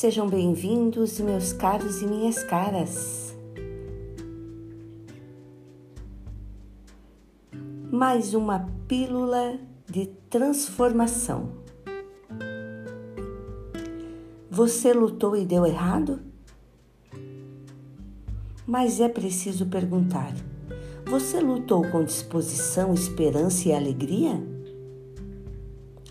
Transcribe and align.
Sejam 0.00 0.28
bem-vindos, 0.28 1.18
meus 1.18 1.52
caros 1.52 2.02
e 2.02 2.06
minhas 2.06 2.44
caras. 2.44 3.34
Mais 7.90 8.32
uma 8.32 8.68
pílula 8.86 9.58
de 9.90 10.06
transformação. 10.30 11.50
Você 14.48 14.92
lutou 14.92 15.34
e 15.36 15.44
deu 15.44 15.66
errado? 15.66 16.20
Mas 18.64 19.00
é 19.00 19.08
preciso 19.08 19.66
perguntar: 19.66 20.32
você 21.06 21.40
lutou 21.40 21.82
com 21.90 22.04
disposição, 22.04 22.94
esperança 22.94 23.68
e 23.68 23.72
alegria? 23.72 24.40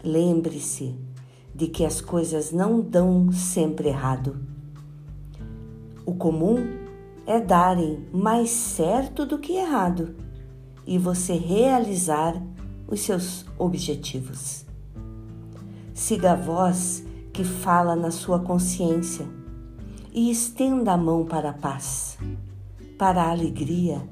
Lembre-se 0.03 0.93
de 1.57 1.67
que 1.67 1.83
as 1.83 1.99
coisas 1.99 2.51
não 2.51 2.79
dão 2.79 3.31
sempre 3.31 3.89
errado. 3.89 4.37
O 6.05 6.13
comum 6.13 6.57
é 7.25 7.41
darem 7.41 8.05
mais 8.13 8.51
certo 8.51 9.25
do 9.25 9.39
que 9.39 9.53
errado 9.53 10.15
e 10.85 10.99
você 10.99 11.33
realizar 11.33 12.39
os 12.87 12.99
seus 13.01 13.43
objetivos. 13.57 14.65
Siga 15.95 16.33
a 16.33 16.35
voz 16.35 17.03
que 17.33 17.43
fala 17.43 17.95
na 17.95 18.11
sua 18.11 18.39
consciência 18.39 19.25
e 20.13 20.29
estenda 20.29 20.93
a 20.93 20.97
mão 20.97 21.25
para 21.25 21.49
a 21.49 21.53
paz, 21.53 22.19
para 22.99 23.23
a 23.23 23.31
alegria, 23.31 24.07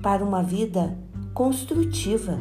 para 0.00 0.24
uma 0.24 0.44
vida 0.44 0.96
construtiva. 1.34 2.38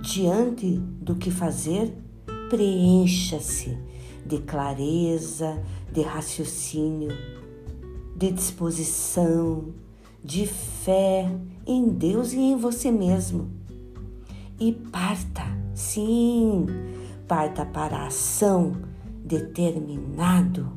Diante 0.00 0.78
do 0.78 1.16
que 1.16 1.30
fazer, 1.30 2.05
preencha-se 2.48 3.76
de 4.24 4.38
clareza, 4.38 5.62
de 5.92 6.02
raciocínio, 6.02 7.12
de 8.16 8.32
disposição, 8.32 9.74
de 10.22 10.46
fé 10.46 11.30
em 11.66 11.88
Deus 11.88 12.32
e 12.32 12.38
em 12.38 12.56
você 12.56 12.90
mesmo. 12.90 13.50
E 14.58 14.72
parta, 14.72 15.44
sim, 15.74 16.66
parta 17.28 17.64
para 17.64 17.98
a 17.98 18.06
ação 18.06 18.72
determinado, 19.24 20.72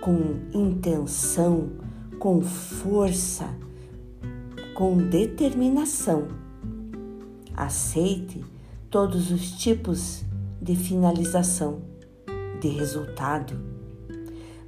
com 0.00 0.36
intenção, 0.52 1.70
com 2.18 2.42
força, 2.42 3.48
com 4.74 4.96
determinação. 4.98 6.28
Aceite 7.56 8.44
todos 8.90 9.30
os 9.30 9.52
tipos 9.52 10.24
de 10.62 10.76
finalização, 10.76 11.82
de 12.60 12.68
resultado. 12.68 13.60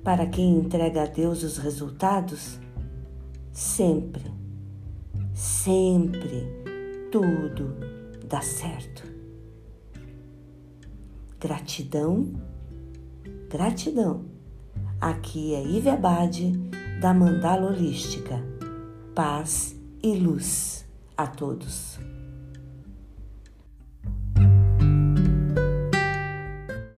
Para 0.02 0.26
quem 0.26 0.58
entrega 0.58 1.04
a 1.04 1.06
Deus 1.06 1.44
os 1.44 1.56
resultados, 1.56 2.58
sempre, 3.52 4.24
sempre 5.32 6.64
tudo 7.12 7.76
dá 8.28 8.40
certo. 8.40 9.04
Gratidão, 11.38 12.32
gratidão. 13.48 14.24
Aqui 15.00 15.54
é 15.54 15.62
Ive 15.62 15.90
Abade 15.90 16.52
da 17.00 17.14
Mandala 17.14 17.70
Holística. 17.70 18.42
Paz 19.14 19.76
e 20.02 20.16
luz 20.16 20.84
a 21.16 21.26
todos. 21.26 22.00